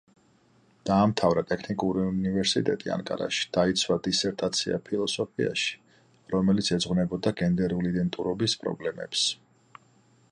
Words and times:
დაამთავრა 0.89 1.41
ტექნიკური 1.49 2.05
უნივერსიტეტი 2.11 2.93
ანკარაში, 2.95 3.43
დაიცვა 3.57 3.97
დისერტაცია 4.07 4.79
ფილოსოფიაში, 4.87 5.77
რომელიც 6.37 6.71
ეძღვნებოდა 6.77 7.35
გენდერული 7.43 7.93
იდენტურობის 7.95 8.57
პრობლემებს. 8.65 9.29